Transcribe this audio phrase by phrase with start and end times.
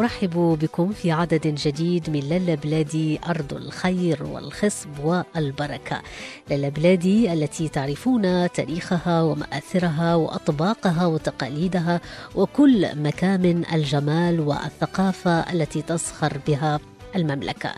[0.00, 6.02] أرحب بكم في عدد جديد من لالا بلادي أرض الخير والخصب والبركة.
[6.50, 12.00] لالا بلادي التي تعرفون تاريخها ومآثرها وأطباقها وتقاليدها
[12.34, 16.80] وكل مكامن الجمال والثقافة التي تزخر بها
[17.16, 17.72] المملكة.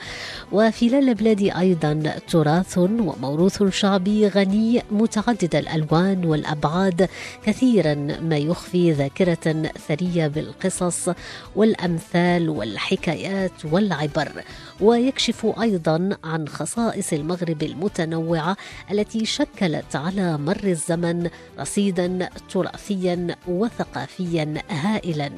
[0.52, 7.08] وفي لالا بلادي أيضا تراث وموروث شعبي غني متعدد الألوان والأبعاد
[7.46, 11.08] كثيرا ما يخفي ذاكرة ثرية بالقصص
[11.56, 14.32] والأمثال والحكايات والعبر.
[14.80, 18.56] ويكشف أيضا عن خصائص المغرب المتنوعة
[18.90, 21.30] التي شكلت على مر الزمن
[21.60, 25.30] رصيدا تراثيا وثقافيا هائلا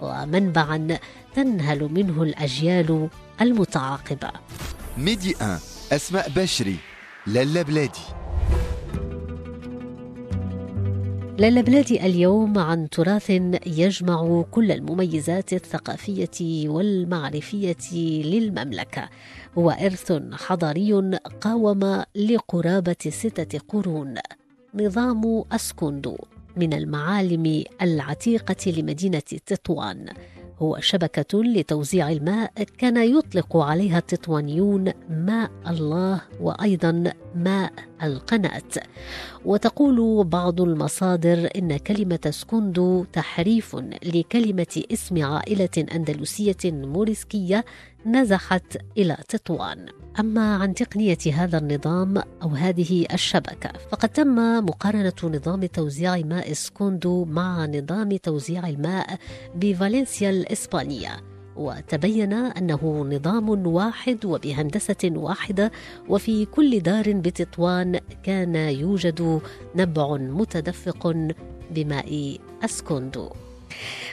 [0.00, 0.98] ومنبعا.
[1.36, 3.08] تنهل منه الأجيال
[3.40, 4.30] المتعاقبة.
[4.98, 5.58] ميدي 1
[5.92, 6.76] أسماء بشري
[7.26, 8.06] لالا بلادي.
[11.38, 13.30] لالا بلادي اليوم عن تراث
[13.66, 17.92] يجمع كل المميزات الثقافية والمعرفية
[18.24, 19.08] للمملكة.
[19.58, 24.14] هو إرث حضاري قاوم لقرابة ستة قرون.
[24.74, 26.16] نظام أسكندو
[26.56, 30.06] من المعالم العتيقة لمدينة تطوان.
[30.58, 38.62] هو شبكة لتوزيع الماء كان يطلق عليها التطوانيون ماء الله وأيضا ماء القناة.
[39.44, 47.64] وتقول بعض المصادر إن كلمة سكوندو تحريف لكلمة اسم عائلة أندلسية موريسكية
[48.06, 49.86] نزحت إلى تطوان.
[50.20, 57.24] أما عن تقنية هذا النظام أو هذه الشبكة فقد تم مقارنة نظام توزيع ماء سكوندو
[57.24, 59.18] مع نظام توزيع الماء
[59.54, 61.10] بفالنسيا الإسبانية.
[61.56, 65.72] وتبين أنه نظام واحد وبهندسة واحدة
[66.08, 69.40] وفي كل دار بتطوان كان يوجد
[69.76, 71.16] نبع متدفق
[71.70, 73.30] بماء اسكندو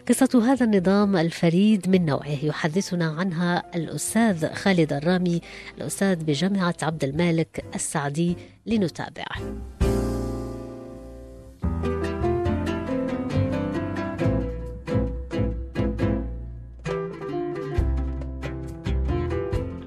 [0.09, 2.45] قصة هذا النظام الفريد من نوعه.
[2.45, 5.41] يحدثنا عنها الأستاذ خالد الرامي
[5.77, 8.35] الأستاذ بجامعة عبد المالك السعدي
[8.65, 9.25] لنتابع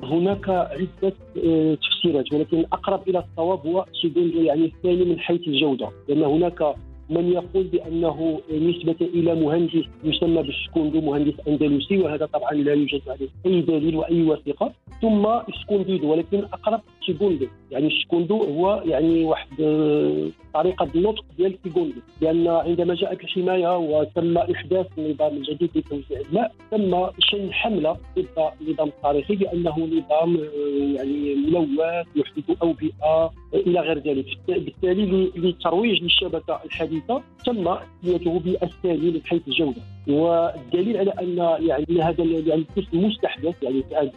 [0.03, 1.15] هناك عدة
[1.45, 6.75] آه، تفسيرات ولكن الأقرب إلى الصواب هو segundo يعني الثاني من حيث الجودة لأن هناك
[7.11, 13.29] من يقول بأنه نسبة إلى مهندس يسمى بالسكوندو مهندس أندلسي وهذا طبعا لا يوجد عليه
[13.47, 14.73] أي دليل وأي وثيقة.
[15.03, 15.27] ثم
[15.63, 22.49] escondido ولكن أقرب segundo يعني السكوندو هو يعني واحد آه، طريقة النطق ديال segundo لأن
[22.49, 28.27] عندما جاءت الحماية وتم إحداث النظام الجديد لتوزيع الماء تم شن حملة ضد
[28.61, 36.61] النظام التاريخي بأنه نظام آه، يعني ملوث يحدث أوبئة إلى غير ذلك بالتالي للترويج للشبكة
[36.65, 43.63] الحديثة تم تسميته بالثاني من حيث الجودة والدليل على أن يعني هذا يعني القسم مستحدث
[43.63, 44.13] يعني في هذه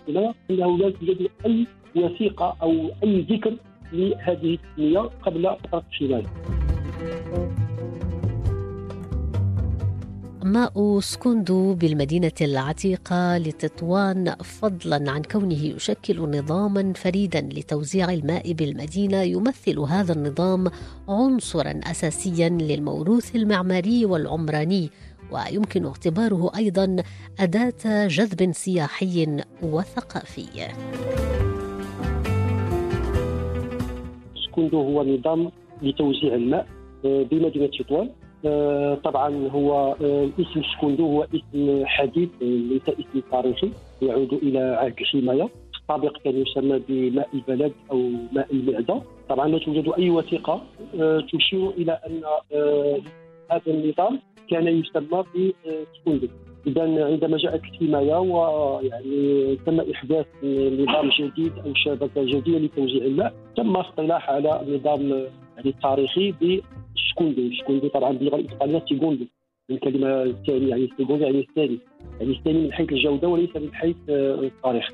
[0.50, 2.74] إنه لا توجد أي وثيقة أو
[3.04, 3.54] أي ذكر
[3.94, 7.69] لهذه التسمية قبل فتره الحمايه.
[10.44, 19.80] ماء سكندو بالمدينة العتيقة لتطوان فضلا عن كونه يشكل نظاما فريدا لتوزيع الماء بالمدينة يمثل
[19.80, 20.68] هذا النظام
[21.10, 24.90] عنصرا أساسيا للموروث المعماري والعمراني
[25.32, 26.96] ويمكن اعتباره أيضا
[27.40, 30.68] أداة جذب سياحي وثقافي.
[34.46, 35.52] سكوندو هو نظام
[35.82, 36.68] لتوزيع الماء
[37.06, 38.10] آه، بمدينة تطوان
[39.04, 45.50] طبعا هو آه، اسم سكوندو هو اسم حديث ليس اسم تاريخي يعود إلى عهد الحمايه
[45.82, 47.98] السابق كان يسمى بماء البلد أو
[48.34, 49.02] ماء المعدة.
[49.30, 50.62] طبعا لا توجد أي وثيقة
[51.34, 52.22] تشير إلى أن
[53.52, 54.20] هذا النظام
[54.50, 56.28] كان يسمى بسكوندو
[56.68, 63.76] اذا عندما جاءت الحمايه ويعني تم إحداث نظام جديد أو شبكة جديدة لتوزيع الماء تم
[63.76, 65.10] اصطلاح على النظام
[65.58, 66.32] يعني التاريخي
[67.04, 69.26] بشكوندو شكوندو طبعا باللغة الاسبانيه segundo
[69.70, 71.80] الكلمة الثانية يعني segundo يعني الثاني.
[72.20, 74.90] يعني الثاني من حيث الجودة وليس من حيث التاريخ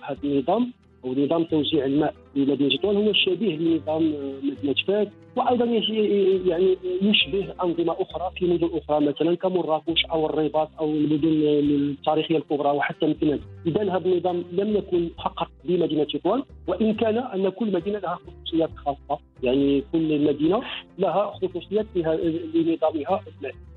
[0.00, 0.72] هذا النظام
[1.04, 2.14] أو نظام توزيع الماء.
[2.38, 9.06] مدينه تطوان هو شبيه لنظام مدينة فاس وأيضا يعني يشبه أنظمة أخرى في مدن أخرى
[9.06, 15.08] مثلا كمراكش أو الرباط أو المدن التاريخية الكبرى وحتى مثلا اذا هذا النظام لم يكن
[15.24, 20.62] فقط بمدينة تطوان وإن كان أن كل مدينة لها خصوصيات خاصة يعني كل مدينة
[20.98, 21.86] لها خصوصيات
[22.54, 23.20] لنظامها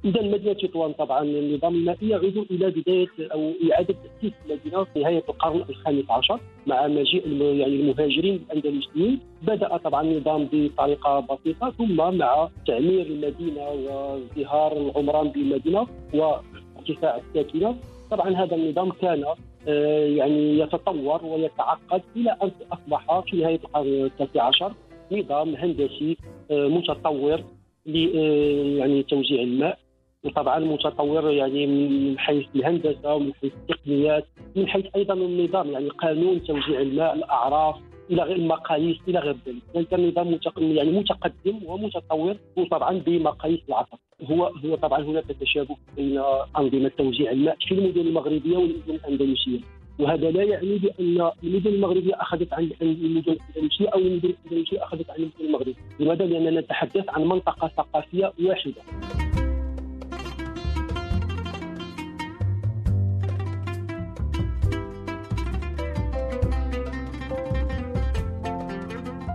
[0.05, 5.23] اذا مدينة تطوان طبعا النظام المائي يعود إلى بداية أو إعادة تأسيس المدينة في نهاية
[5.29, 12.49] القرن الخامس عشر مع مجيء يعني المهاجرين الاندلسيين بدأ طبعا النظام بطريقة بسيطة ثم مع
[12.67, 17.75] تعمير المدينة وازدهار العمران بالمدينة وارتفاع الساكنة.
[18.11, 19.23] طبعا هذا النظام كان
[19.67, 24.73] آه، يعني يتطور ويتعقد إلى أن أصبح في نهاية القرن التاسع عشر
[25.11, 26.17] نظام هندسي
[26.51, 27.43] آه، متطور
[27.87, 29.77] آه، يعني توزيع الماء.
[30.23, 34.25] وطبعا متطور يعني من حيث الهندسة ومن حيث التقنيات
[34.55, 37.75] من حيث أيضا النظام يعني قانون توزيع الماء الأعراف
[38.09, 43.97] إلى غير المقاييس إلى غير ذلك يعني كان نظام يعني متقدم ومتطور وطبعا بمقاييس العصر
[44.23, 46.21] هو هو طبعا هناك تشابه بين
[46.57, 49.59] أنظمة توزيع الماء في المدن المغربية والمدن الأندلسية
[49.99, 55.15] وهذا لا يعني بأن المدن المغربية أخذت عن المدن الأندلسية أو المدن الأندلسية أخذت عن
[55.15, 58.81] المدن المغربية، لماذا؟ لأننا نتحدث عن منطقة ثقافية واحدة.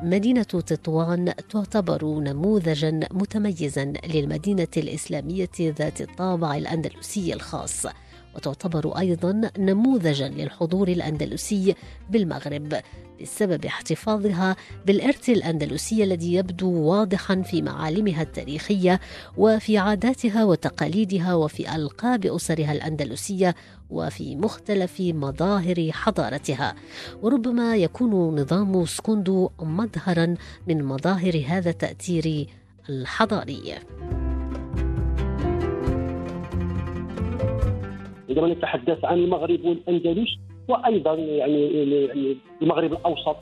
[0.05, 7.87] مدينة تطوان تعتبر نموذجا متميزا للمدينة الإسلامية ذات الطابع الأندلسي الخاص.
[8.37, 11.75] وتعتبر أيضا نموذجا للحضور الأندلسي
[12.11, 12.75] بالمغرب
[13.23, 19.01] بسبب احتفاظها بالإرث الأندلسي الذي يبدو واضحا في معالمها التاريخية
[19.37, 23.55] وفي عاداتها وتقاليدها وفي ألقاب أسرها الأندلسية
[23.91, 26.75] وفي مختلف مظاهر حضارتها.
[27.23, 30.35] وربما يكون نظام سكوندو مظهرا
[30.67, 32.47] من مظاهر هذا التأثير
[32.89, 33.75] الحضاري.
[38.35, 40.31] عندما نتحدث عن المغرب والأندلس
[40.69, 43.37] وأيضا يعني يعني المغرب الأوسط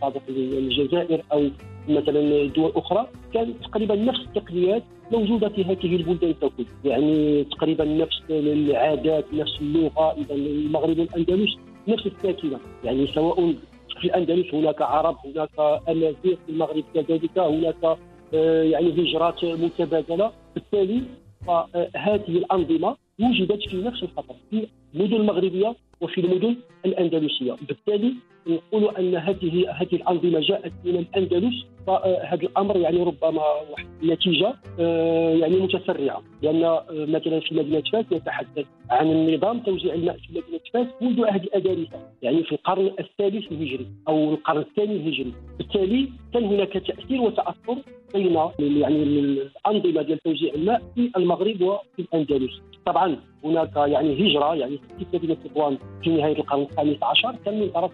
[0.00, 1.48] صادق الجزائر أو
[1.88, 3.06] مثلا دول أخرى.
[3.34, 4.82] كانت تقريبا نفس التقنيات
[5.12, 11.56] موجودة في هذه البلدان ككل يعني تقريبا نفس العادات نفس اللغة اذا المغرب والأندلس
[11.88, 13.54] نفس الساكنه يعني سواء
[14.00, 17.98] في الأندلس هناك عرب هناك امازيغ في المغرب كذلك هناك
[18.34, 20.32] آه، يعني هجرات متبادلة.
[20.54, 21.02] بالتالي
[21.46, 27.56] فهذه الأنظمة وجدت في نفس الفترة في المدن المغربيه وفي المدن الأندلسية.
[27.68, 28.14] بالتالي
[28.48, 35.34] نقول أن هذه هذه الأنظمة جاءت من الأندلس فهذا الأمر يعني ربما واحد النتيجة آه،
[35.34, 40.60] يعني متسرعه لأن آه، مثلا في مدينة فاس نتحدث عن النظام توزيع الماء في مدينة
[40.74, 45.32] فاس منذ عهد الادارسه يعني في القرن الثالث الهجري أو القرن الثاني الهجري.
[45.58, 47.76] بالتالي كان هناك تأثير وتأثر
[48.14, 52.62] بين يعني الأنظمة ديال توزيع الماء في المغرب وفي الأندلس.
[52.86, 57.68] طبعا هناك يعني هجرة يعني في مدينة تطوان في نهاية القرن الخامس عشر كان من
[57.68, 57.90] طرف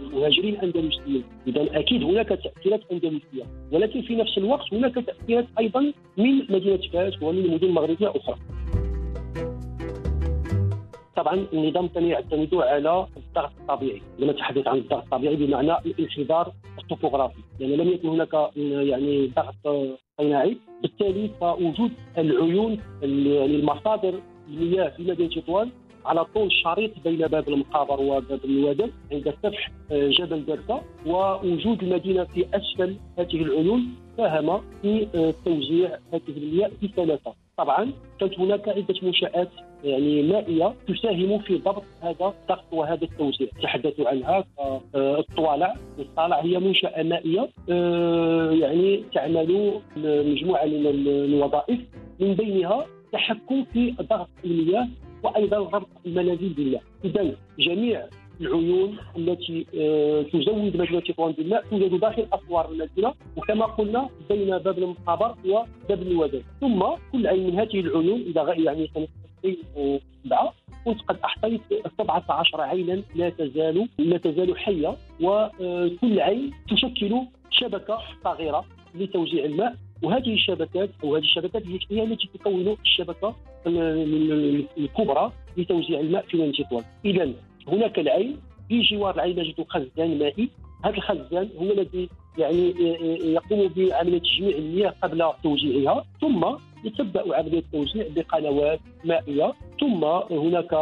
[0.00, 1.24] المهاجرين الأندلسيين.
[1.46, 7.22] اذا أكيد هناك تأثيرات أندلسية ولكن في نفس الوقت هناك تأثيرات أيضا من مدينة فاس
[7.22, 8.36] ومن مدن مغربيه أخرى
[11.16, 17.40] طبعا النظام كان يعتمد على الضغط الطبيعي لما نتحدث عن الضغط الطبيعي بمعنى الانحدار الطوبوغرافي.
[17.60, 25.30] يعني لم يكن هناك يعني ضغط صناعي بالتالي فوجود العيون يعني المصادر المياه في مدينة
[25.30, 25.70] تطوان
[26.10, 32.24] على طول الشريط بين باب المقابر وباب الوادم عند سفح آه، جبل دركا ووجود المدينة
[32.24, 38.68] في أسفل هذه العيون ساهم في آه، توزيع هذه المياه في ثلاثة طبعا كانت هناك
[38.68, 39.48] عدة منشآت
[39.84, 43.48] يعني مائية تساهم في ضبط هذا الضغط وهذا التوزيع.
[43.62, 47.48] تحدثوا عنها آه، الطوالع الطالع هي منشأة مائية
[48.62, 51.80] يعني تعمل مجموعة من الوظائف.
[52.20, 54.88] من بينها التحكم في ضغط المياه
[55.22, 56.82] وأيضا ربط المنازل بالماء.
[57.04, 58.06] اذا جميع
[58.40, 64.78] العيون التي آه، تزود مدينه تطوان بالماء توجد داخل أسوار المدينة وكما قلنا بين باب
[64.78, 69.08] المقابر وباب الوداد ثم كل عين من هذه العيون إذا يعني سنه
[69.44, 71.60] 2007 كنت قد أحصيت
[71.98, 79.74] 17 عينا لا تزال لا تزال حية وكل عين تشكل شبكة صغيرة لتوزيع الماء.
[80.02, 83.34] وهذه الشبكات أو هذه الشبكات هي التي تكون الشبكة
[83.66, 87.32] الكبرى لتوزيع الماء في مدينه تطوان اذا
[87.68, 88.36] هناك العين
[88.68, 90.48] في جوار العين نجد خزان مائي.
[90.84, 92.74] هذا الخزان هو الذي يعني
[93.34, 96.46] يقوم بعملية تجميع المياه قبل توزيعها ثم
[96.84, 100.74] يتبع عملية التوزيع بقنوات مائية ثم هناك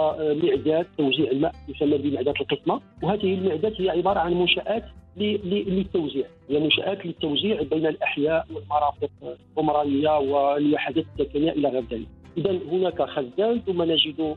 [0.43, 2.81] معدات توزيع الماء يسمى بمعدات القسمة.
[3.03, 4.85] وهذه المعدات هي عبارة عن منشآت
[5.17, 6.27] للتوزيع.
[6.51, 9.11] هي منشآت للتوزيع بين الأحياء والمرافق
[9.57, 12.09] العمرانيه والوحدات السكنيه إلى غير ذلك.
[12.39, 14.37] اذا هناك خزان ثم نجد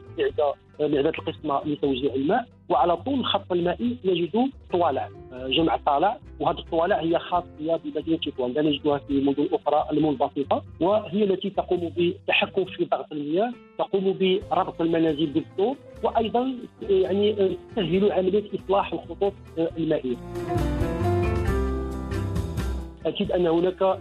[0.80, 2.46] معده القسمه لتوزيع الماء.
[2.70, 5.10] وعلى طول الخط المائي نجد طوالع
[5.48, 11.24] جمع طالع وهذه الطوالع هي خاصية بمدينة تطوان لا نجدها في المدن الاخرى المنبسطه وهي
[11.24, 16.54] التي تقوم بالتحكم في ضغط المياه تقوم بربط المنازل بالسور وأيضا
[16.90, 20.16] يعني تسهل عملية إصلاح الخطوط المائية.
[23.06, 23.98] أكيد أن هناك آه،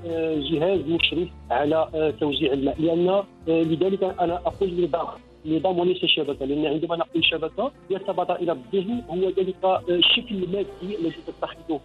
[0.51, 2.81] جهاز مشرف على آه، توزيع الماء.
[2.81, 5.07] لأن آه، لذلك أنا أقول نظام
[5.47, 11.17] نظام وليس شبكه لأن عندما نقول شبكة يتبادر إلى الذهن هو ذلك الشكل المادي الذي
[11.27, 11.81] تتخذه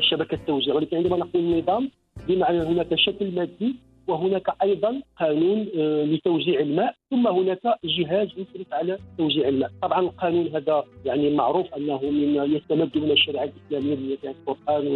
[0.00, 0.74] شبكة التوزيع.
[0.74, 1.90] ولكن عندما نقول نظام
[2.28, 3.76] بمعنى هناك شكل مادي
[4.08, 9.70] وهناك أيضا قانون آه، لتوزيع الماء ثم هناك جهاز يشرف على توزيع الماء.
[9.82, 14.86] طبعا القانون هذا يعني معروف أنه من يستمد من الشريعة الإسلامية من القرآن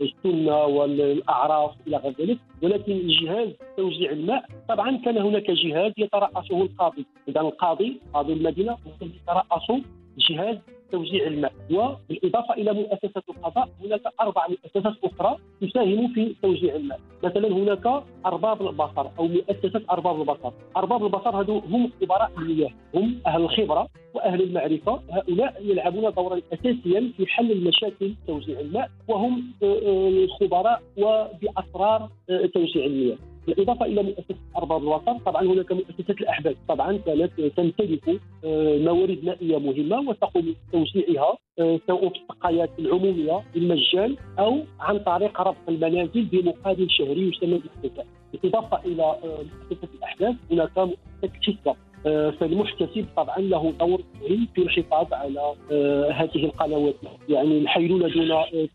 [0.00, 2.38] والسنة والأعراف إلى غير ذلك.
[2.62, 7.06] ولكن جهاز توزيع الماء طبعا كان هناك جهاز يترأسه القاضي.
[7.28, 9.82] اذا القاضي قاضي المدينة يترأس
[10.18, 10.58] جهاز
[10.92, 17.48] توزيع الماء وبالاضافه إلى مؤسسة القضاء هناك أربع مؤسسات أخرى تساهم في توزيع الماء مثلا
[17.48, 20.52] هناك أرباب البصر أو مؤسسة أرباب البصر.
[20.76, 25.00] أرباب البصر هذو هم خبراء المياه هم أهل الخبرة وأهل المعرفة.
[25.10, 32.46] هؤلاء يلعبون دورا اساسيا في حل المشاكل توزيع الماء وهم آه، آه، خبراء وبأسرار آه،
[32.46, 33.16] توزيع المياه.
[33.46, 38.08] بالإضافة إلى مؤسسة ارباب الوطن طبعا هناك مؤسسة الاحباب طبعا كانت تمتلك
[38.44, 45.40] آه، موارد مائيه مهمة وتقوم بتوزيعها آه، سواء في السقايات العمومية بالمجان أو عن طريق
[45.40, 49.38] ربط المنازل بمقابل شهري يسمى الاحتساب بالإضافة إلى آه،
[49.70, 51.74] مؤسسة الأحداث هناك مؤسسة حسبه
[52.30, 55.54] فالمحتسب طبعا له دور مهم في الحفاظ على
[56.12, 56.94] هذه القنوات
[57.28, 58.68] يعني الحيلولة دون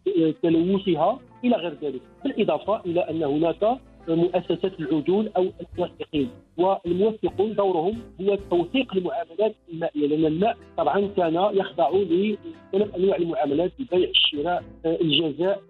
[0.43, 2.01] تلوثها إلى غير ذلك.
[2.23, 3.77] بالإضافة إلى أن هناك
[4.15, 5.45] مؤسسات العدول أو
[5.75, 6.29] الموثقين.
[6.57, 14.09] والموثقون دورهم هو توثيق المعاملات المائية لأن الماء طبعا كان يخضع لثلاث أنواع المعاملات البيع
[14.09, 15.61] الشراء الجزاء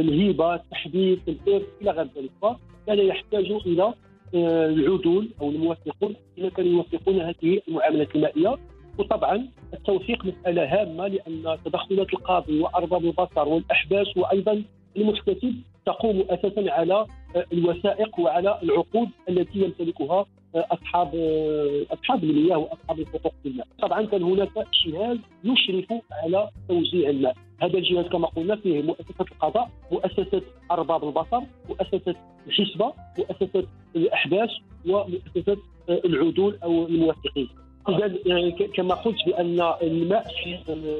[0.00, 2.30] الهبة التحديث الإرث إلى غير ذلك.
[2.42, 3.94] فكان يحتاج إلى
[4.34, 8.56] العدول أو الموثقون الذين كانوا يوثقون هذه المعاملات المائية.
[8.98, 14.62] وطبعا التوثيق مسألة هامة لأن تدخلات القاضي وارباب البصر والأحباس وأيضا
[14.96, 15.54] المحتسب
[15.86, 17.06] تقوم أساسا على
[17.52, 21.08] الوثائق وعلى العقود التي يمتلكها أصحاب
[21.92, 23.66] أصحاب المياه وأصحاب الحقوق في الماء.
[23.82, 24.50] طبعا كان هناك
[24.86, 27.36] جهاز يشرف على توزيع الماء.
[27.62, 32.14] هذا الجهاز كما قلنا فيه مؤسسة القضاء، مؤسسة أرباب البصر، مؤسسة
[32.46, 34.50] الحسبه، مؤسسة الاحباس
[34.86, 35.56] ومؤسسة
[35.88, 37.48] العدول أو الموثقين.
[37.88, 40.26] اذا يعني كما قلت بأن الماء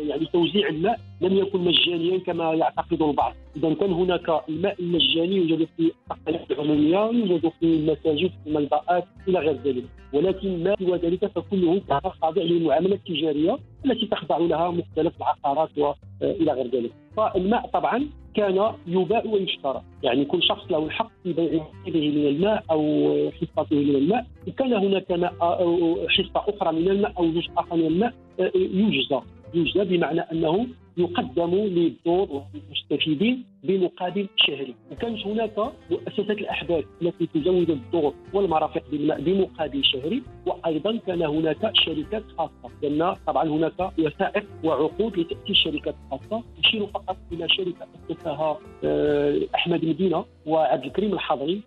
[0.09, 3.35] يعني توزيع الماء لم يكن مجانيا كما يعتقد البعض.
[3.57, 9.39] اذا كان هناك الماء المجاني يوجد في التقنيات العموميه يوجد في المساجد في المنطقات إلى
[9.39, 9.85] غير ذلك.
[10.13, 11.81] ولكن ما سوى ذلك فكله
[12.23, 16.93] خاضع للمعامله التجارية التي تخضع لها مختلف العقارات والى غير ذلك.
[17.17, 19.83] فالماء طبعا كان يباع ويشترى.
[20.03, 24.27] يعني كل شخص له الحق في بيع نصيبه من الماء أو حصته من الماء.
[24.49, 28.13] وكان هناك ماء أو حصه أخرى من الماء أو جزء آخر من الماء
[28.55, 29.21] يجزى.
[29.55, 30.67] يجزى بمعنى أنه
[30.97, 34.75] يقدم للدور والمستفيدين بمقابل شهري.
[34.93, 38.83] وكانت هناك مؤسسات الأحداث التي تزود الدور والمرافق
[39.19, 42.71] بمقابل شهري وأيضا كان هناك شركات خاصة.
[42.83, 49.85] لأن طبعا هناك وثائق وعقود لتأتي الشركات الخاصه نشير فقط إلى شركة اسسها آه، أحمد
[49.85, 51.63] مدينة وعبد الكريم الحضري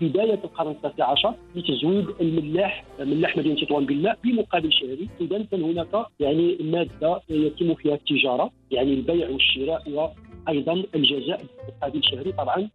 [0.00, 5.08] بداية القرن التاسع عشر لتزويد الملاح ملاح مدينة تطوان بالماء بمقابل شهري.
[5.20, 12.32] اذا كان هناك يعني مادة يتم فيها التجارة يعني البيع والشراء وأيضا الجزاء بمقابل شهري.
[12.32, 12.68] طبعا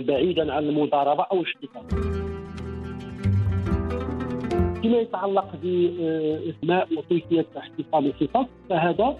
[0.00, 1.86] بعيدا عن المضاربة أو الاحتكار
[4.82, 9.16] فيما يتعلق بالماء وكيفيه احتفاظ الحصص فهذا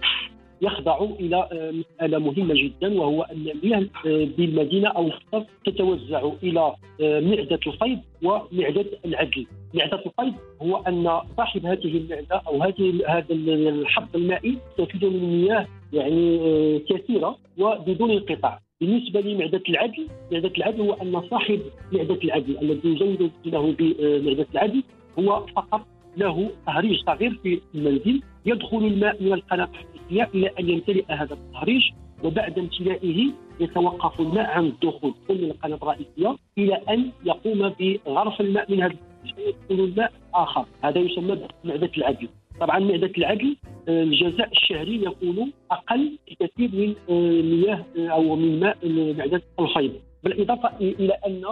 [0.62, 6.74] يخضع إلى آه، مسألة مهمة جدا وهو أن المياه آه، بالمدينة أو الخطر تتوزع إلى
[7.00, 9.46] آه، معدة الفيض ومعدة العدل.
[9.74, 15.66] معدة الفيض هو أن صاحب هذه المعدة أو هذه هذا الحظ المائي يستفيد من مياه
[15.92, 18.60] يعني كثيرة وبدون انقطاع.
[18.80, 21.60] بالنسبة لمعدة العدل، معدة العدل هو أن صاحب
[21.92, 24.82] معدة العدل الذي يزود له بمعده العدل
[25.18, 25.86] هو فقط
[26.16, 31.82] له تهريج صغير في المنزل يدخل الماء من الرئيسيه إلى أن يمتلئ هذا التهريج
[32.24, 38.82] وبعد امتلائه يتوقف الماء عن الدخول من القناه الرئيسيه إلى أن يقوم بغرف الماء من
[38.82, 38.94] هذا
[39.38, 40.66] يدخل الماء آخر.
[40.84, 42.28] هذا يسمى معدة العدل.
[42.60, 43.56] طبعا معدة العدل
[43.88, 48.78] آه، الجزاء الشهري يكون أقل بكثير من آه، مياه آه، أو من ماء
[49.18, 49.92] معدة الفيض
[50.24, 51.42] بالإضافة إلى أن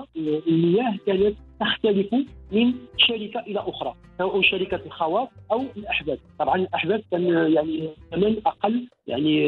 [0.47, 1.35] المياه كانت
[1.65, 2.15] تختلف
[2.53, 8.89] من شركة إلى أخرى سواء شركة الخواص أو الاحداث طبعا الاحداث كان يعني ثمن أقل
[9.07, 9.43] يعني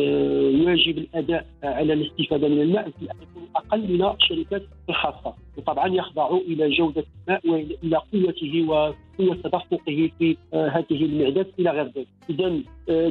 [0.61, 5.35] يواجب الأداء على الاستفادة من الماء يكون أقل من الشركات الخاصة.
[5.57, 12.07] وطبعا يخضع إلى جودة الماء وإلى قوته وقوة تدفقه في هذه المعدات إلى غير ذلك.
[12.31, 12.61] اذا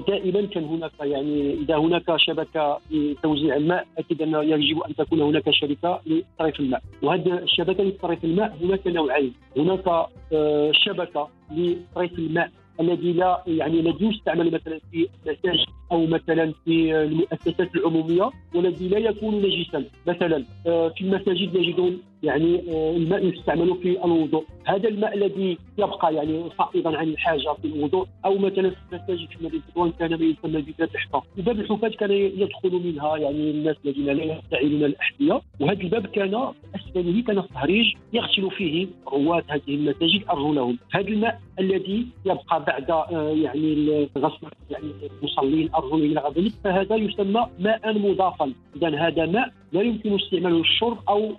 [0.08, 5.50] دائما كان هناك يعني إذا هناك شبكة لتوزيع الماء أكيد أنه يجب أن تكون هناك
[5.52, 6.82] شركة لصرف الماء.
[7.02, 9.88] وهذه الشبكة لصرف الماء هناك نوعين هناك
[10.34, 12.50] آه، شبكة لصرف الماء
[12.80, 18.98] الذي لا يعني الذي يستعمل مثلا في المساجد أو مثلا في المؤسسات العمومية والذي لا
[18.98, 19.86] يكون نجسا.
[20.08, 24.46] مثلا آه، في المساجد نجدون يعني آه، الماء يستعمل في الوضوء.
[24.66, 29.46] هذا الماء الذي يبقى يعني فائضا عن الحاجة في الوضوء أو مثلا في المساجد في
[29.46, 34.24] مدينة كان ما يسمى بباب الحفاظ وباب الحفاظ كان يدخل منها يعني الناس الذين لا
[34.24, 35.42] يستعملون الأحذية.
[35.60, 42.08] وهذا الباب كان اسفله كان التهريج يغسل فيه رواد هذه المساجد ارجلهم هذا الماء الذي
[42.26, 44.92] يبقى بعد آه، يعني غسل يعني
[45.22, 48.54] المصلين ارجلهم إلى ذلك فهذا يسمى ماء مضافا.
[48.76, 51.36] اذا هذا ماء لا يمكن استعماله للشرب أو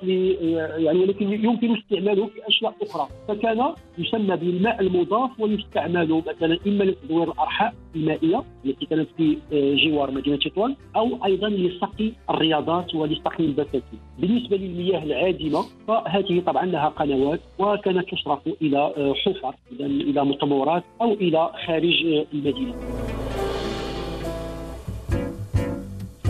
[0.77, 3.09] يعني ولكن يمكن استعماله في أشياء أخرى.
[3.29, 10.37] فكان يسمى بالماء المضاف ويستعمل مثلا إما لتدوير الأرحاء المائية التي كانت في جوار مدينة
[10.37, 14.01] تطوان أو أيضا لسقي الرياضات ولسقي البساتين.
[14.19, 21.51] بالنسبة للمياه العادمة فهذه طبعا لها قنوات وكانت تصرف إلى حفر إلى مطمورات أو إلى
[21.67, 22.75] خارج المدينة.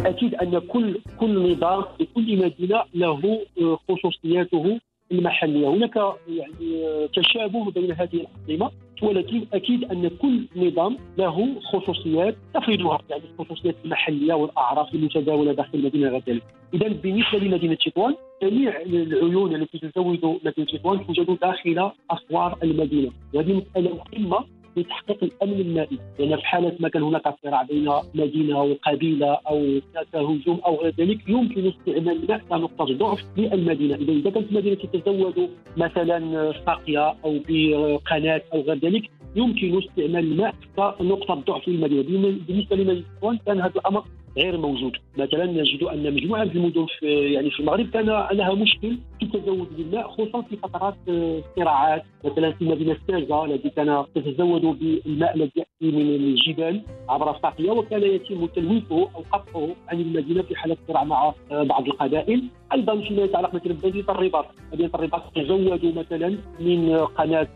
[0.05, 4.81] أكيد أن كل كل نظام لكل مدينة له آه، خصوصياته
[5.13, 5.69] المحلية.
[5.69, 5.97] هناك
[6.29, 8.71] يعني آه، تشابه بين هذه الأنظمة
[9.03, 16.09] ولكن أكيد أن كل نظام له خصوصيات تفردها يعني الخصوصيات المحلية والأعراف المتداوله داخل المدينة
[16.09, 16.43] غزال
[16.75, 23.11] اذا بالنسبة لمدينة تطوان جميع العيون التي تزود مدينة تطوان توجد داخل أسوار المدينة.
[23.35, 24.45] وهذه مساله مهمه
[24.77, 29.81] لتحقيق الأمن المائي لأن في حالة ما كان هناك صراع بين مدينة وقبيله أو
[30.15, 35.51] هجوم أو غير ذلك يمكن استعمال الماء كنقطه ضعف للمدينه اذا إذا كانت المدينة تتزود
[35.77, 42.03] مثلا ساقيه أو بقناة أو غير ذلك يمكن استعمال الماء كنقطه ضعف للمدينه
[42.49, 44.05] بالنسبة لمدينه كان هذا الأمر
[44.37, 44.97] غير موجود.
[45.19, 49.77] مثلا نجد أن مجموعة من المدن في يعني في المغرب كان لها مشكل في التزود
[49.77, 55.97] بالماء خصوصا في فترات الصراعات مثلا في مدينة ساجا التي كان تتزود بالماء الذي يأتي
[55.97, 61.35] من الجبال عبر الساقيه وكان يتم تلويثه أو قطعه عن المدينة في حاله صراع مع
[61.51, 62.43] بعض القبائل.
[62.73, 64.47] أيضا فيما يتعلق مثلا بمدينة الرباط.
[64.73, 67.49] مدينة الرباط تزودوا مثلا من قناة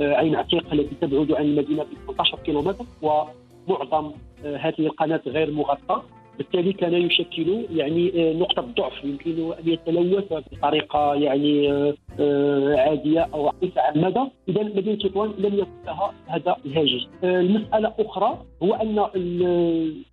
[0.00, 4.10] عين عتيق التي تبعد عن المدينة ب 18 كيلومتر ومعظم
[4.44, 6.02] هذه القناة غير مغطاة.
[6.38, 9.04] بالتالي كان يشكل يعني آه، نقطة ضعف.
[9.04, 15.70] يمكن أن يتلوث بطريقة يعني آه، آه، عادية أو متعمدة إذا مدينة تطوان لم يكن
[15.86, 17.08] لها هذا الهاجس.
[17.24, 18.96] المسألة أخرى هو أن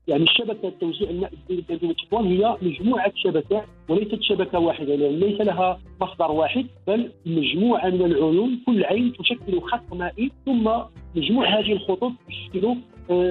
[0.08, 5.42] يعني الشبكة توزيع الماء في مدينة تطوان هي مجموعة شبكات وليست شبكة واحدة يعني ليس
[5.42, 8.60] لها مصدر واحد بل مجموعة من العيون.
[8.66, 10.70] كل عين تشكل خط مائي ثم
[11.16, 12.76] مجموع هذه الخطوط تشكل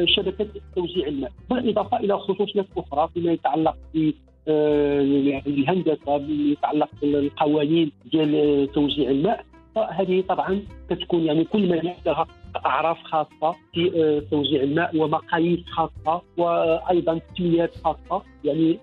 [0.04, 4.10] شبكة توزيع الماء بالإضافة إلى خصوصيات أخرى فيما يتعلق ب
[4.48, 11.74] آه، يعني الهندسة بما يتعلق بالقوانين ديال توزيع الماء فهذه طبعا كتكون يعني كل ما
[12.06, 18.22] لها أعراف خاصة في آه، توزيع الماء ومقاييس خاصة وأيضا تقنيات خاصة.
[18.44, 18.78] يعني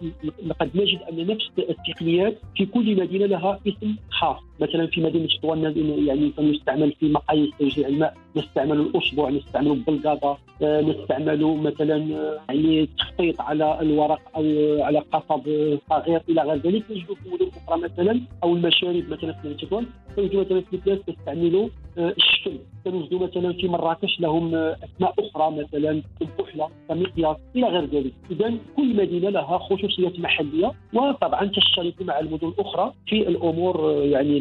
[0.46, 4.38] لقد نجد أن نفس التقنيات في كل مدينة لها اسم خاص.
[4.60, 5.64] مثلا في مدينة تطوان
[6.08, 12.82] يعني نستعمل في مقاييس توزيع الماء نستعمل الاصبع نستعمل البلقاطه آه، نستعمل مثلا آه، يعني
[12.82, 14.44] التخطيط على الورق أو
[14.84, 15.42] على قصب
[15.90, 16.92] صغير إلى غير ذلك.
[16.92, 19.86] نجد في مدن أخرى مثلا أو المشارب مثلا في تطوان
[20.18, 27.38] نجد مثلا في تستعمل الشكل كنجد مثلا في مراكش لهم أسماء أخرى مثلا البحلة كمقياس
[27.56, 28.14] إلى غير ذلك.
[28.32, 34.38] اذا كل مدينة لها خصوصيات محلية وطبعا تشترك مع المدن الاخرى في الأمور يعني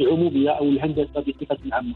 [0.00, 1.94] العمومية أو الهندسة بصفة عامة.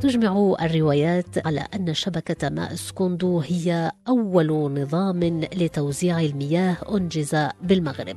[0.00, 4.46] تجمع الروايات على أن شبكة ماء سكوندو هي أول
[4.82, 5.20] نظام
[5.56, 8.16] لتوزيع المياه أنجز بالمغرب.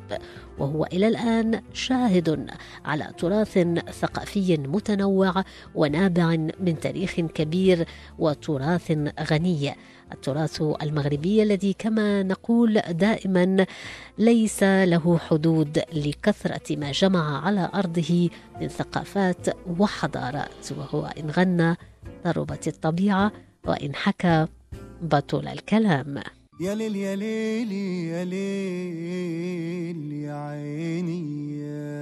[0.60, 2.48] وهو إلى الآن شاهد
[2.86, 3.58] على تراث
[3.92, 5.44] ثقافي متنوع
[5.76, 7.88] ونابع من تاريخ كبير
[8.20, 8.92] وتراث
[9.32, 9.76] غني.
[10.14, 13.66] التراث المغربي الذي كما نقول دائما
[14.18, 18.30] ليس له حدود لكثرة ما جمع على أرضه
[18.62, 19.48] من ثقافات
[19.80, 21.76] وحضارات وهو إن غنى
[22.26, 23.32] ضربت الطبيعة
[23.66, 24.48] وإن حكى
[25.02, 26.22] بطل الكلام.
[26.64, 31.22] يا ليل يا ليل يا ليل يا عيني
[31.60, 31.94] يا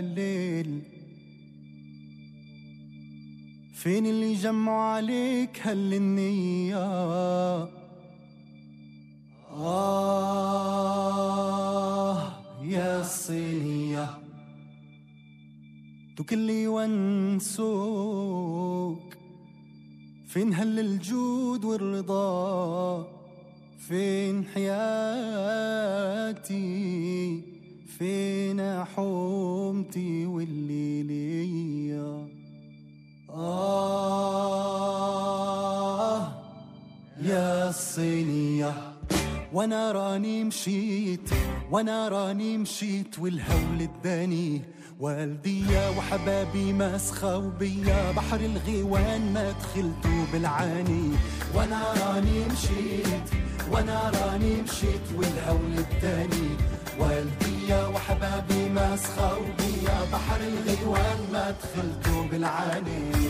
[0.00, 0.82] ليل.
[3.74, 6.76] فين اللي جمعوا عليك هالنية؟
[11.10, 14.10] آه يا الصينية
[16.16, 17.90] دوك اللي ونسوك
[20.32, 23.06] فين هل الجود والرضا؟
[23.88, 24.70] فين حياتي؟
[27.98, 32.28] فين حومتي والليلية
[34.10, 34.72] آه
[37.22, 38.72] يا الصينية
[39.52, 41.30] وأنا راني مشيت
[41.70, 44.60] وأنا راني مشيت والهول اداني.
[45.00, 48.12] والديا وحبابي ما سخاو بيا.
[48.12, 51.10] بحر الغيوان ما دخلتو بالعاني.
[51.54, 53.28] وأنا راني مشيت
[53.72, 56.48] وأنا راني مشيت والهول اداني
[56.98, 59.98] والديا وحبابي ما سخاو بيا.
[60.12, 63.29] بحر الغيوان ما دخلتو بالعاني.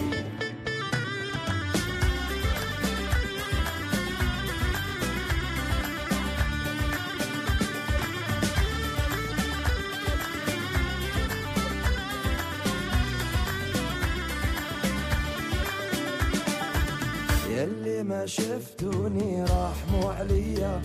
[18.11, 20.83] ما شفتوني راحموا عليا.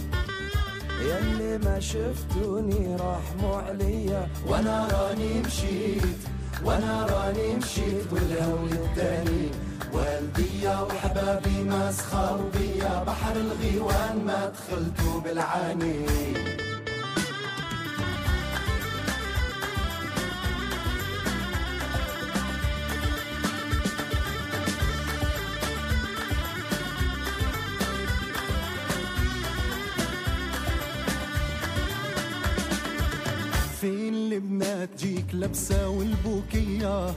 [1.01, 4.27] يلي ما شفتوني راحموا عليا.
[4.47, 6.21] وأنا راني مشيت
[6.65, 9.49] وأنا راني مشيت والهول التاني.
[9.93, 16.05] والديا وحبابي ما سخاو بيا بحر الغيوان ما دخلتو بالعاني.
[34.95, 37.11] البنات جيك لابسة والبوكية.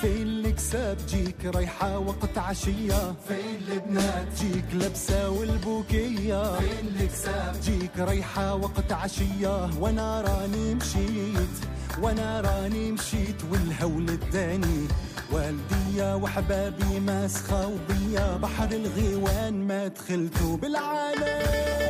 [0.00, 3.14] فين الكساب جيك رايحة وقت عشية.
[3.28, 6.58] فين البنات جيك لابسة والبوكية.
[6.58, 9.70] فين الكساب جيك رايحة وقت عشية.
[9.80, 11.56] وأنا راني مشيت
[12.02, 14.86] وأنا راني مشيت والهول اداني
[15.32, 21.87] والديا وحبابي ما سخاو بيا بحر الغيوان ما دخلتو بالعالم.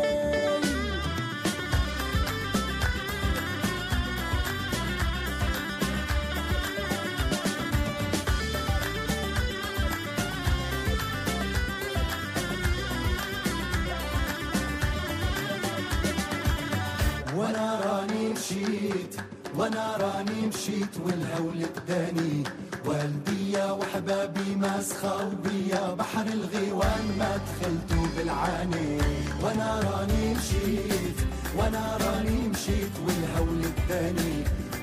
[19.58, 22.44] وأنا راني مشيت والهول اداني
[22.86, 28.98] والديا وحبابي ما سخاو بيا بحر الغيوان ما دخلتو بالعاني.
[29.42, 31.18] وأنا راني مشيت
[31.56, 34.34] وأنا راني مشيت والهول اداني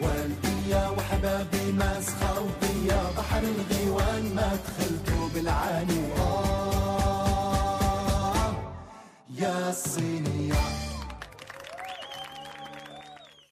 [0.02, 6.04] والديا وحبابي ما سخاو بيا بحر الغيوان ما دخلتو بالعاني.
[6.20, 7.46] آه
[9.40, 10.54] يا الصينية